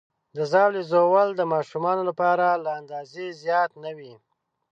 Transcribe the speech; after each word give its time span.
د 0.35 0.37
ژاولې 0.51 0.81
ژوول 0.89 1.29
د 1.35 1.41
ماشومانو 1.53 2.01
لپاره 2.09 2.45
له 2.63 2.69
اندازې 2.81 3.25
زیات 3.41 3.71
نه 3.83 3.91
وي. 3.97 4.13